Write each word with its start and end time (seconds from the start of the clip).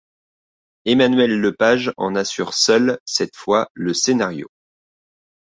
Emmanuel 0.85 1.39
Lepage 1.39 1.91
en 1.95 2.15
assure 2.15 2.55
seul, 2.55 2.97
cette 3.05 3.35
fois, 3.35 3.67
le 3.75 3.93
scénario. 3.93 4.47